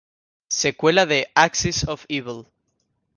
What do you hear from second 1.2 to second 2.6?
"Axis Of Evil".